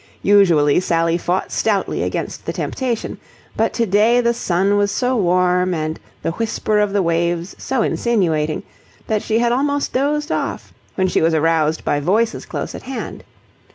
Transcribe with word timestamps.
Usually, 0.23 0.79
Sally 0.79 1.15
fought 1.15 1.51
stoutly 1.51 2.01
against 2.01 2.47
the 2.47 2.53
temptation, 2.53 3.19
but 3.55 3.71
to 3.73 3.85
day 3.85 4.19
the 4.19 4.33
sun 4.33 4.75
was 4.75 4.91
so 4.91 5.15
warm 5.15 5.75
and 5.75 5.99
the 6.23 6.31
whisper 6.31 6.79
of 6.79 6.91
the 6.91 7.03
waves 7.03 7.53
so 7.59 7.83
insinuating 7.83 8.63
that 9.05 9.21
she 9.21 9.37
had 9.37 9.51
almost 9.51 9.93
dozed 9.93 10.31
off, 10.31 10.73
when 10.95 11.07
she 11.07 11.21
was 11.21 11.35
aroused 11.35 11.85
by 11.85 11.99
voices 11.99 12.47
close 12.47 12.73
at 12.73 12.81
hand. 12.81 13.23